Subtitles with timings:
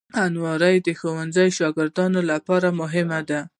[0.23, 3.39] الماري د ښوونځي شاګردانو لپاره مهمه ده